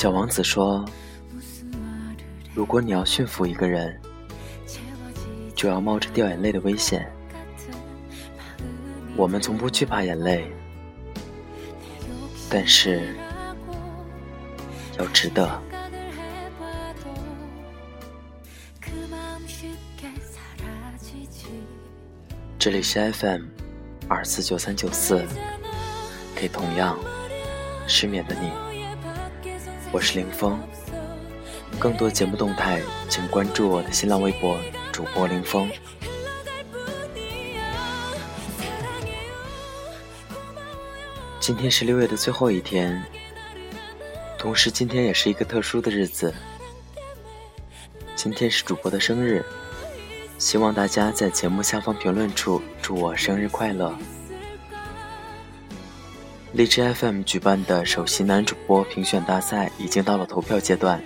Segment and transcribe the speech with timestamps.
[0.00, 0.82] 小王子说
[2.52, 4.00] 如果你要驯服一个人，
[5.54, 7.10] 就要冒着掉眼泪的危险。
[9.16, 10.50] 我们从不惧怕眼泪，
[12.50, 13.14] 但是
[14.98, 15.48] 要值得。”
[22.58, 23.44] 这里是 FM
[24.08, 25.24] 二四九三九四，
[26.34, 26.98] 给同样
[27.86, 28.50] 失眠的你，
[29.92, 30.58] 我是林峰。
[31.80, 32.78] 更多节目动态，
[33.08, 34.60] 请关注我的新浪微博
[34.92, 35.66] 主播林峰。
[41.40, 43.02] 今天是六月的最后一天，
[44.38, 46.34] 同时今天也是一个特殊的日子，
[48.14, 49.42] 今天是主播的生日。
[50.36, 53.96] 希望大家在节目下方评论处祝我生日快乐。
[56.52, 61.02] 荔枝 FM 举办的首席男主播评选大赛已经到了投票阶段，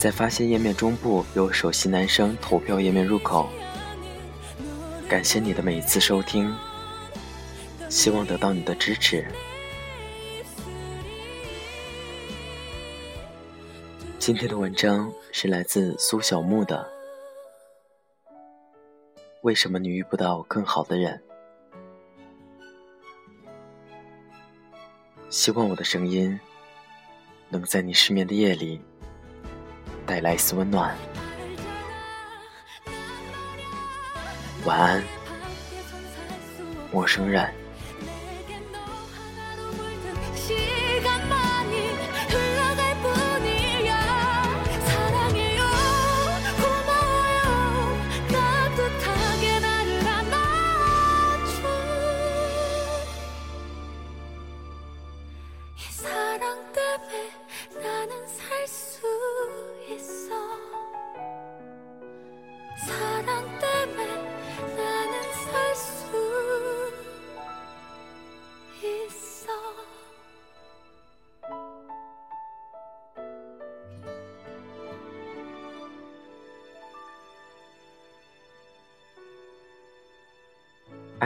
[0.00, 3.50] 在发现页面中部有首席男生投票页面入口。
[5.06, 6.50] 感谢你的每一次收听，
[7.90, 9.26] 希望得到你的支持。
[14.18, 16.90] 今天的文章是来自苏小木的。
[19.42, 21.22] 为什么你遇不到更好的人？
[25.28, 26.40] 希望我的声音
[27.50, 28.80] 能在你失眠的夜里
[30.10, 30.92] 带来一丝温暖。
[34.64, 35.04] 晚安，
[36.90, 37.59] 陌生人。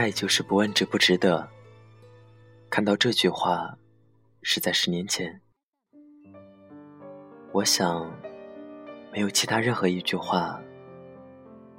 [0.05, 1.49] 爱就是不问值不值得。
[2.69, 3.75] 看到这句话，
[4.43, 5.41] 是在十年前。
[7.51, 8.07] 我想，
[9.11, 10.61] 没有其他任何一句话，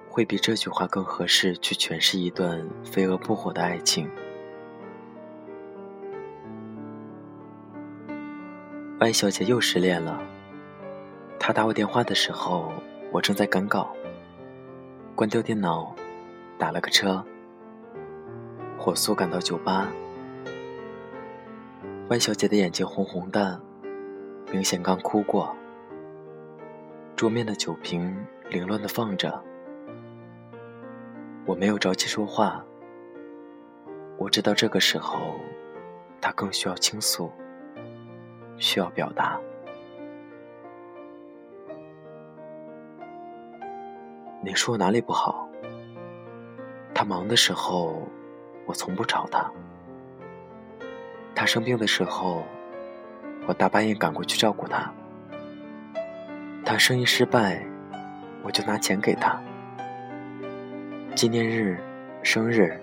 [0.08, 4.10] 会比这句话更合适去诠释一段飞蛾扑火的爱情。
[8.98, 10.20] Y 小姐又失恋了。
[11.38, 12.72] 她打我电话的时候，
[13.12, 13.94] 我正在赶稿。
[15.14, 15.94] 关掉电脑，
[16.58, 17.24] 打了个车，
[18.86, 19.88] 火速赶到酒吧。
[22.08, 23.60] 万小姐的眼睛红红的，
[24.52, 25.52] 明显刚哭过。
[27.16, 28.16] 桌面的酒瓶
[28.48, 29.42] 凌乱的放着，
[31.46, 32.64] 我没有着急说话。
[34.18, 35.34] 我知道这个时候，
[36.20, 37.28] 她更需要倾诉。
[38.56, 39.36] 需要表达。
[44.44, 45.48] 你说我哪里不好？
[46.94, 48.00] 他忙的时候，
[48.66, 49.50] 我从不吵他；
[51.34, 52.44] 他生病的时候，
[53.46, 54.90] 我大半夜赶过去照顾他；
[56.64, 57.64] 他生意失败，
[58.42, 59.38] 我就拿钱给他；
[61.14, 61.78] 纪念日、
[62.24, 62.76] 生日，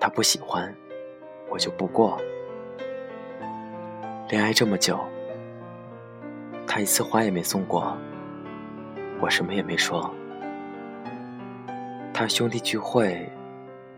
[0.00, 0.74] 他不喜欢，
[1.48, 2.20] 我就不过。
[4.28, 4.98] 恋爱这么久，
[6.66, 7.96] 他一次花也没送过，
[9.20, 10.12] 我什么也没说。
[12.12, 13.30] 他兄弟聚会，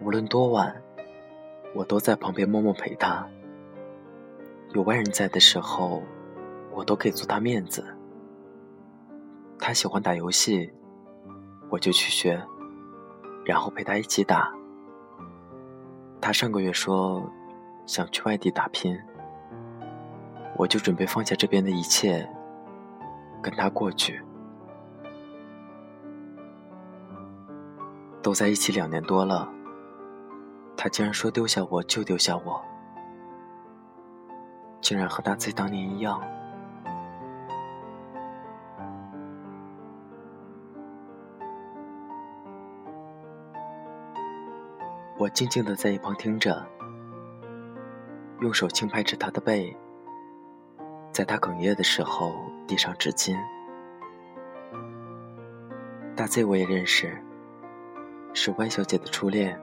[0.01, 0.75] 无论多晚，
[1.75, 3.27] 我都在旁边默默陪他。
[4.73, 6.03] 有外人在的时候，
[6.73, 7.85] 我都给足他面子。
[9.59, 10.73] 他喜欢打游戏，
[11.69, 12.41] 我就去学，
[13.45, 14.53] 然后陪他一起打。
[16.21, 17.29] 他上个月说
[17.87, 18.99] 想去外地打拼。
[20.57, 22.29] 我就准备放下这边的一切，
[23.43, 24.23] 跟他过去。
[28.23, 29.53] 都在一起两年多了，
[30.85, 32.63] 他竟然说丢下我就丢下我，
[34.83, 36.21] 竟然和他在当年一样。
[45.17, 46.63] 我静静的在一旁听着，
[48.43, 49.75] 用手轻拍着他的背。
[51.13, 52.35] 在他哽咽的时候，
[52.67, 53.35] 递上纸巾。
[56.15, 57.17] 大 Z 我也认识，
[58.35, 59.59] 是 Y 小姐的初恋，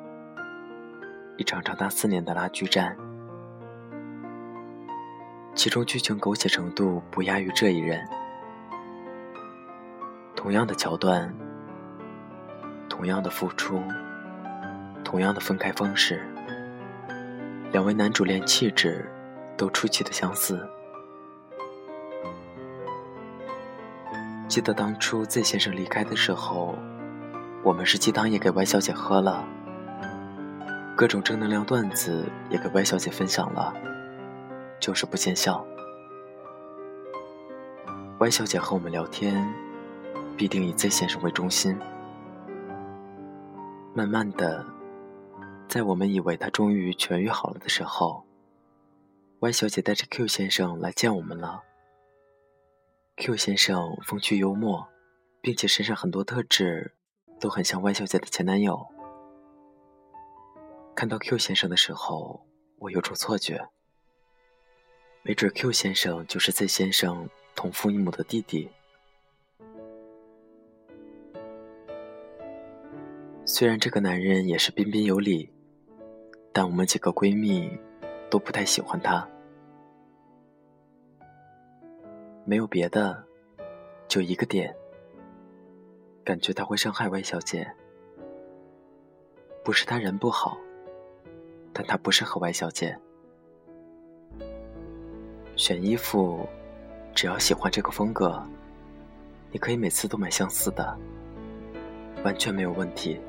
[1.42, 2.96] 一场长达四年的拉锯战。
[5.56, 8.08] 其中剧情狗血程度不亚于这一人。
[10.36, 11.34] 同样的桥段，
[12.88, 13.82] 同样的付出，
[15.04, 16.22] 同样的分开方式，
[17.72, 19.10] 两位男主连气质
[19.58, 20.70] 都出奇的相似。
[24.48, 26.76] 记得当初 Z 先生离开的时候，
[27.64, 29.44] 我们是鸡汤也给 Y 小姐喝了。
[31.02, 33.74] 各种正能量段子也给 Y 小姐分享了，
[34.80, 35.66] 就是不见效。
[38.20, 39.52] Y 小姐和我们聊天，
[40.38, 41.76] 必定以 Z 先生为中心。
[43.96, 44.64] 慢慢的，
[45.68, 48.24] 在我们以为他终于痊愈好了的时候
[49.40, 51.64] ，Y 小姐带着 Q 先生来见我们了。
[53.18, 54.88] Q 先生风趣幽默，
[55.42, 56.94] 并且身上很多特质
[57.40, 58.86] 都很像 Y 小姐的前男友。
[61.02, 62.46] 看到 Q 先生的时候，
[62.78, 63.68] 我有种错觉，
[65.24, 68.70] 没准 Q 先生就是 Z 先生同父异母的弟弟。
[73.48, 75.52] 虽然这个男人也是彬彬有礼，
[76.54, 77.68] 但我们几个闺蜜
[78.30, 79.28] 都不太喜欢他。
[82.46, 83.26] 没有别的，
[84.08, 84.72] 就一个点，
[86.24, 87.68] 感觉他会伤害 Y 小姐。
[89.64, 90.56] 不是他人不好。
[91.74, 92.98] 但他不适合 Y 小姐。
[95.56, 96.48] 选衣服，
[97.14, 98.42] 只要喜欢这个风格，
[99.52, 100.98] 你可以每次都买相似的，
[102.24, 103.20] 完全没有问题。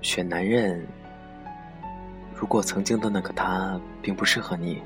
[0.00, 0.86] 选男人，
[2.34, 4.80] 如果曾经的那个他并不适合你，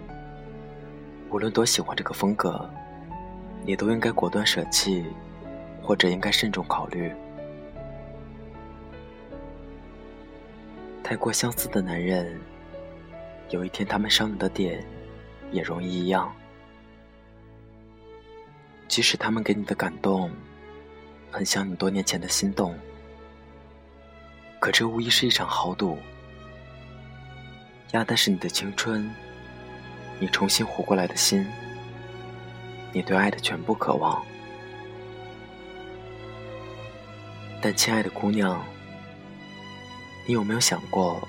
[1.30, 2.68] 无论多喜欢这个风格，
[3.64, 5.04] 你都应该果断舍弃，
[5.82, 7.12] 或者应该慎重考虑。
[11.12, 12.40] 太过相似的男人，
[13.50, 14.82] 有一天他们伤你的点
[15.50, 16.34] 也容易一样。
[18.88, 20.30] 即使他们给你的感动
[21.30, 22.74] 很像你多年前的心动，
[24.58, 25.98] 可这无疑是一场豪赌，
[27.90, 29.14] 压的是你的青春，
[30.18, 31.46] 你重新活过来的心，
[32.90, 34.24] 你对爱的全部渴望。
[37.60, 38.64] 但亲爱的姑娘。
[40.24, 41.20] 你有没有想过，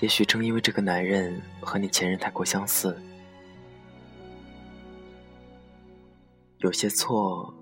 [0.00, 3.00] 也许正因为这个男人和你前任太过相似，
[6.58, 7.54] 有些错，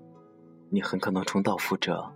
[0.69, 2.11] 你很可能重蹈覆辙。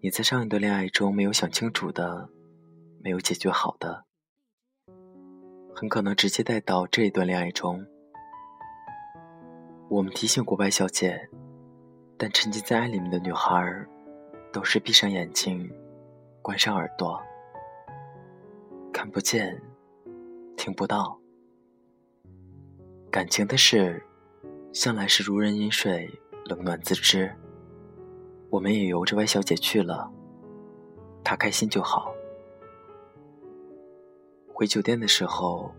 [0.00, 2.28] 你在上一段恋爱中没有想清楚的，
[3.00, 4.04] 没有解决好的，
[5.72, 7.86] 很可能直接带到这一段恋爱中。
[9.88, 11.28] 我们提醒过白小姐，
[12.18, 13.86] 但沉浸在爱里面的女孩。
[14.56, 15.70] 总是闭上眼睛，
[16.40, 17.22] 关上耳朵，
[18.90, 19.60] 看不见，
[20.56, 21.20] 听不到。
[23.10, 24.02] 感情的事，
[24.72, 26.08] 向来是如人饮水，
[26.46, 27.30] 冷暖自知。
[28.48, 30.10] 我们也由着 Y 小姐去了，
[31.22, 32.10] 她开心就好。
[34.54, 35.70] 回酒店的时候，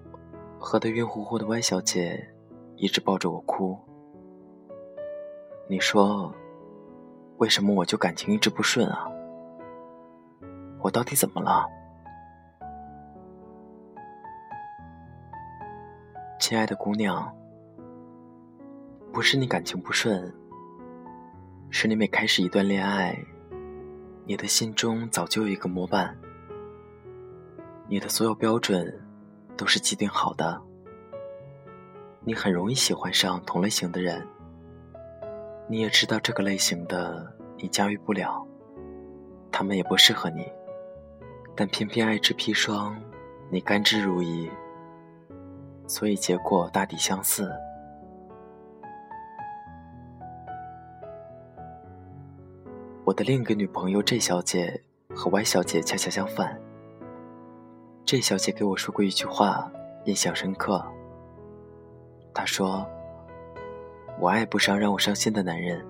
[0.60, 2.32] 喝得晕乎乎的 Y 小姐
[2.76, 3.76] 一直抱着我哭。
[5.68, 6.32] 你说。
[7.38, 9.08] 为什么我就感情一直不顺啊？
[10.82, 11.70] 我到底怎么了？
[16.40, 17.32] 亲爱的姑娘，
[19.14, 20.34] 不是你感情不顺，
[21.70, 23.16] 是你每开始一段恋爱，
[24.26, 26.18] 你的心中早就有一个模板，
[27.88, 29.00] 你的所有标准
[29.56, 30.60] 都是既定好的，
[32.22, 34.28] 你很容易喜欢上同类型的人。
[35.70, 38.42] 你也知道这个类型的你驾驭不了，
[39.52, 40.50] 他们也不适合你，
[41.56, 42.98] 但偏偏爱之砒霜，
[43.50, 44.50] 你甘之如饴，
[45.86, 47.52] 所以结果大抵相似。
[53.04, 54.82] 我的另一个女朋友 J 小姐
[55.14, 56.58] 和 Y 小姐恰恰相反。
[58.06, 59.70] J 小姐给我说过一句话，
[60.06, 60.82] 印象深刻。
[62.34, 62.90] 她说。
[64.20, 65.86] 我爱不上让我伤心的男人。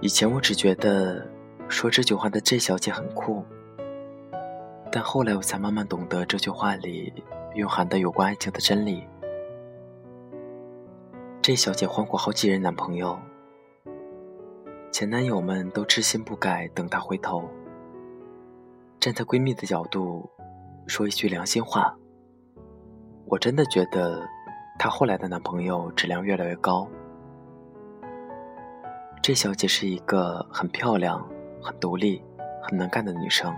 [0.00, 1.26] 以前我只觉得
[1.68, 3.42] 说这句话的 J 小姐很酷，
[4.92, 7.12] 但后来我才慢慢懂得这句话里
[7.54, 9.08] 蕴含的有关爱情的真理。
[11.42, 13.18] J 小姐换过好几任男朋友，
[14.92, 17.48] 前男友们都痴心不改，等她回头。
[19.00, 20.30] 站在闺蜜的角度。
[20.86, 21.96] 说一句良心话，
[23.26, 24.22] 我真的觉得
[24.78, 26.86] 她后来的男朋友质量越来越高。
[29.22, 31.26] 这小姐是一个很漂亮、
[31.62, 32.22] 很独立、
[32.62, 33.52] 很能干的女生。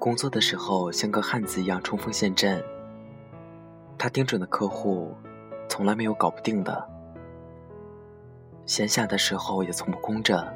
[0.00, 2.62] 工作的时候像个汉子一样冲锋陷阵，
[3.96, 5.14] 她盯准的客户，
[5.68, 6.86] 从来没有搞不定的。
[8.66, 10.52] 闲暇的时候也从不空着，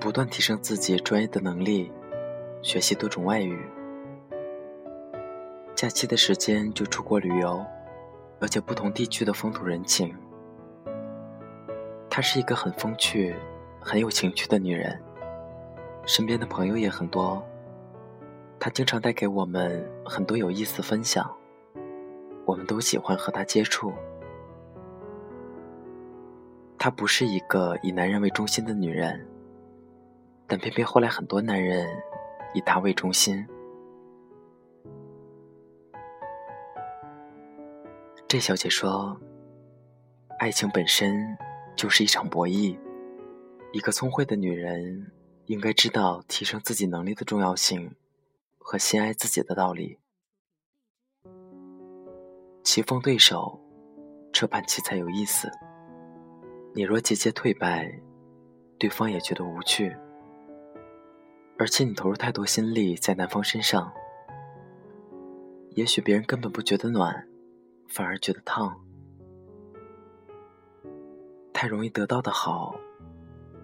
[0.00, 1.92] 不断提升自己专业的能力，
[2.60, 3.64] 学习多种外语。
[5.76, 7.62] 假期的时间就出国旅游，
[8.40, 10.16] 了解不同地区的风土人情。
[12.08, 13.36] 她是一个很风趣、
[13.78, 14.98] 很有情趣的女人，
[16.06, 17.46] 身边的朋友也很多。
[18.58, 21.30] 她经常带给我们很多有意思分享，
[22.46, 23.92] 我们都喜欢和她接触。
[26.78, 29.28] 她不是一个以男人为中心的女人，
[30.46, 31.86] 但偏偏后来很多男人
[32.54, 33.46] 以她为中心。
[38.28, 39.16] 这小姐说
[40.40, 41.38] ：“爱情本身
[41.76, 42.76] 就是一场博弈，
[43.72, 45.12] 一个聪慧的女人
[45.44, 47.94] 应该知道提升自己能力的重要性
[48.58, 49.98] 和先爱自己的道理。
[52.64, 53.60] 棋逢对手，
[54.32, 55.48] 这盘棋才有意思。”
[56.74, 58.02] 你若节节退败，
[58.76, 59.96] 对方也觉得无趣，
[61.58, 63.90] 而且你投入太多心力在男方身上，
[65.70, 67.26] 也许别人根本不觉得暖，
[67.88, 68.78] 反而觉得烫。
[71.52, 72.76] 太容易得到的好，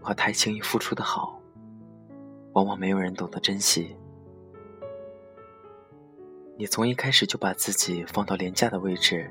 [0.00, 1.38] 和太轻易付出的好，
[2.55, 3.97] 往往没有人懂得珍惜。
[6.57, 9.31] 你从一开始就把自己放到廉价的位置，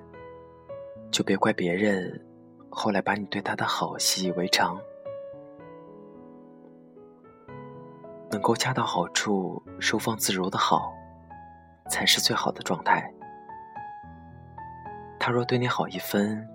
[1.10, 2.24] 就别怪别人。
[2.70, 4.80] 后来把你对他的好习以为常，
[8.30, 10.94] 能够恰到好处、收放自如的好，
[11.90, 13.14] 才是最好的状态。
[15.24, 16.50] 他若对你好一分，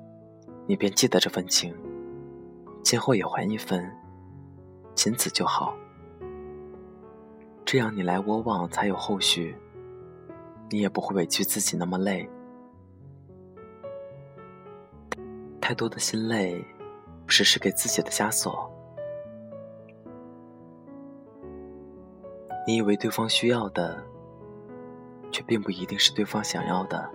[0.66, 1.72] 你便记得这份情，
[2.82, 3.88] 今后也还一分，
[4.92, 5.72] 仅此就好。
[7.64, 9.56] 这样你来我往才有后续，
[10.68, 12.28] 你也不会委屈自己那么累。
[15.60, 16.60] 太多的心累，
[17.28, 18.68] 只是给自己的枷锁。
[22.66, 24.02] 你以为对方需要的，
[25.30, 27.08] 却并不一定是对方想要的。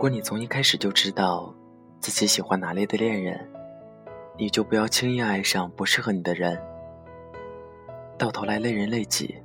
[0.00, 1.54] 如果你从一开始就知道
[1.98, 3.38] 自己喜欢哪类的恋人，
[4.38, 6.58] 你就不要轻易爱上不适合你的人。
[8.16, 9.36] 到头来累人累己，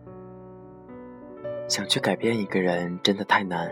[1.68, 3.70] 想去改变一个人真的太难，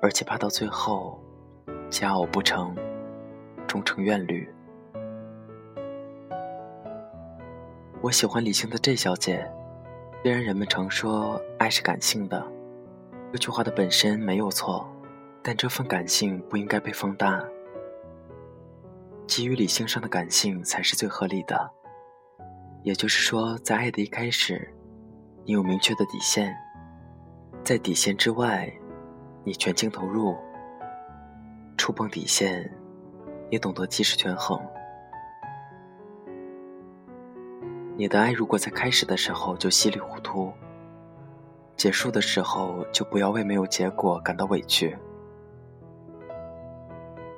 [0.00, 1.22] 而且怕到最后
[1.90, 2.74] 佳偶不成，
[3.66, 4.48] 终成怨侣。
[8.00, 9.46] 我喜欢理性的 J 小姐，
[10.22, 12.42] 虽然人们常说爱是感性的，
[13.32, 14.88] 这句话的本身没有错，
[15.46, 17.40] 但这份感性不应该被放大，
[19.28, 21.70] 基于理性上的感性才是最合理的。
[22.82, 24.74] 也就是说，在爱的一开始，
[25.44, 26.52] 你有明确的底线，
[27.62, 28.68] 在底线之外，
[29.44, 30.36] 你全情投入。
[31.78, 32.68] 触碰底线，
[33.48, 34.60] 你懂得及时权衡。
[37.96, 40.52] 你的爱如果在开始的时候就稀里糊涂，
[41.76, 44.98] 结束的时候就不要为没有结果感到委屈。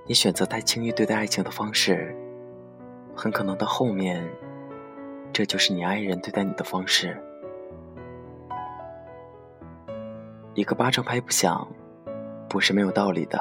[0.08, 2.16] 你选择太轻易对待爱情的方式，
[3.14, 4.26] 很可能到后面。
[5.34, 7.14] 这就是你爱人对待你的方式。
[10.54, 11.68] 一个巴掌拍不响，
[12.48, 13.38] 不是没有道理的。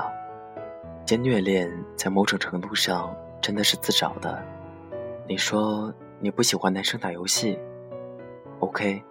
[1.06, 4.44] 些虐恋在某种程度上真的是自找的。
[5.26, 7.58] 你说你不喜欢男生打游戏
[8.60, 9.02] ，OK，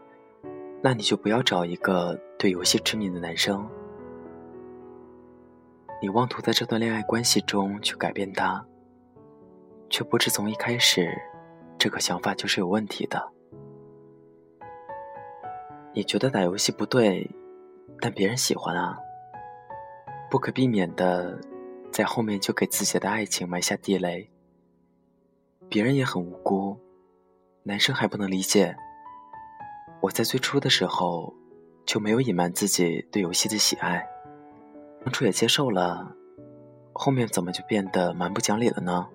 [0.82, 3.66] 那你就不要找一个对游戏痴迷的男生。
[6.00, 8.64] 你妄图在这段恋爱关系中去改变他，
[9.88, 11.10] 却不知从一开始。
[11.78, 13.32] 这个想法就是有问题的。
[15.94, 17.30] 你觉得打游戏不对，
[18.00, 18.98] 但别人喜欢啊。
[20.30, 21.38] 不可避免的，
[21.90, 24.30] 在后面就给自己的爱情埋下地雷。
[25.68, 26.78] 别人也很无辜，
[27.62, 28.76] 男生还不能理解。
[30.02, 31.34] 我在最初的时候
[31.86, 34.06] 就没有隐瞒自己对游戏的喜爱，
[35.06, 36.16] 当初也接受了，
[36.92, 39.08] 后面怎么就变得蛮不讲理了呢？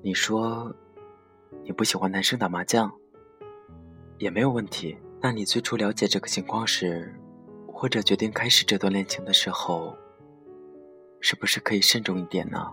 [0.00, 0.72] 你说
[1.64, 2.92] 你不喜欢男生打麻将，
[4.18, 4.96] 也没有问题。
[5.20, 7.12] 那你最初了解这个情况时，
[7.66, 9.96] 或者决定开始这段恋情的时候，
[11.20, 12.72] 是不是可以慎重一点呢？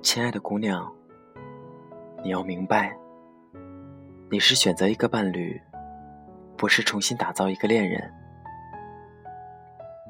[0.00, 0.95] 亲爱的姑娘，
[2.26, 2.92] 你要明白，
[4.28, 5.62] 你是选择一个伴侣，
[6.56, 8.12] 不是重新打造一个恋人。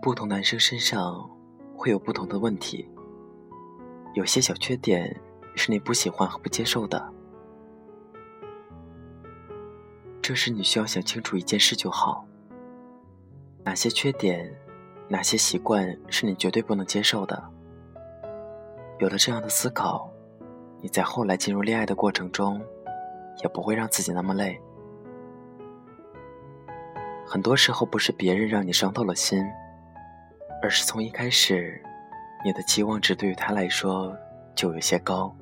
[0.00, 1.28] 不同男生身上
[1.76, 2.88] 会有不同的问题，
[4.14, 5.14] 有些小缺点
[5.56, 7.12] 是你不喜欢和不接受的。
[10.22, 12.26] 这时你需要想清楚一件事就好：
[13.62, 14.50] 哪些缺点，
[15.06, 17.52] 哪些习惯是你绝对不能接受的。
[19.00, 20.10] 有了这样的思考，
[20.80, 22.60] 你在后来进入恋爱的过程中，
[23.42, 24.60] 也不会让自己那么累。
[27.26, 29.44] 很多时候不是别人让你伤透了心，
[30.62, 31.82] 而是从一开始，
[32.44, 34.16] 你的期望值对于他来说
[34.54, 35.34] 就有些高，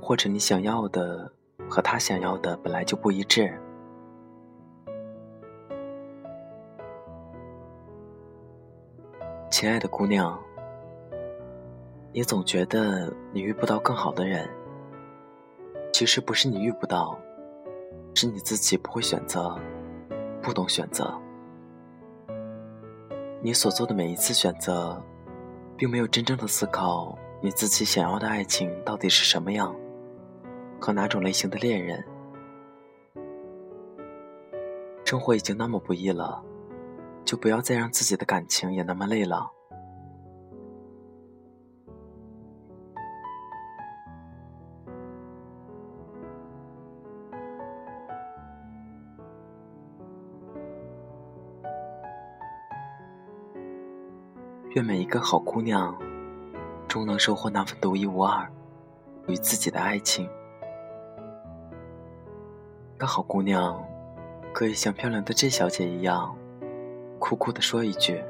[0.00, 1.30] 或者你想要的
[1.68, 3.52] 和他想要的本来就不一致。
[9.50, 10.36] 亲爱的姑娘。
[12.16, 14.48] 你总觉得你遇不到更好的人，
[15.92, 17.18] 其实不是你遇不到，
[18.14, 19.58] 是你自己不会选择，
[20.40, 21.12] 不懂选择。
[23.42, 25.02] 你所做的每一次选择，
[25.76, 29.74] 并没有真正的思考你自己想要的爱情到底是什么样，
[30.80, 32.04] 和哪种类型的恋人。
[35.04, 36.40] 生活已经那么不易了，
[37.24, 39.50] 就不要再让自己的感情也那么累了。
[54.74, 55.96] 愿每一个好姑娘，
[56.88, 58.44] 终能收获那份独一无二
[59.28, 60.28] 与自己的爱情。
[62.98, 63.80] 个好姑娘，
[64.52, 66.36] 可以像漂亮的 J 小姐一样，
[67.20, 68.20] 酷酷的说一句：“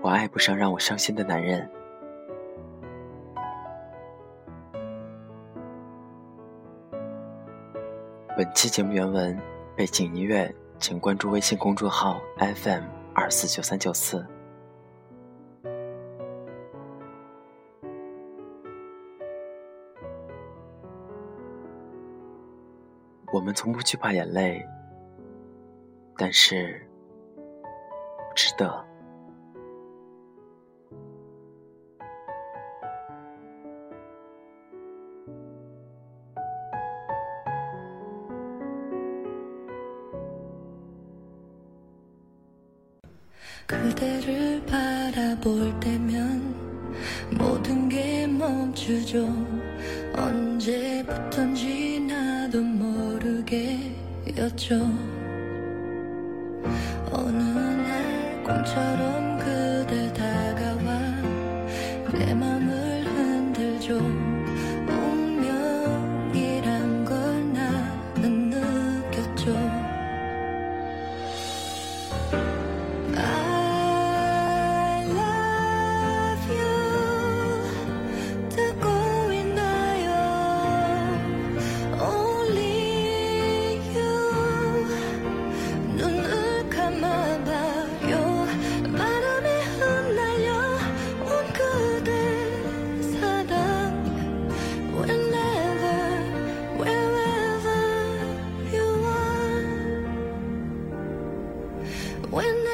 [0.00, 1.70] 我爱不上让我伤心的男人。”
[8.34, 9.38] 本期节目原文、
[9.76, 14.26] 背景音乐，请关注微信公众号 FM 二四九三九四。
[23.46, 24.66] 我们从不惧怕眼泪，
[26.16, 26.84] 但是
[28.16, 28.84] 不值得。
[54.38, 54.74] 였죠.
[57.10, 61.00] 어느 날 꿈처럼 그대 다가와
[62.12, 64.15] 내 맘을 흔들죠
[102.30, 102.65] when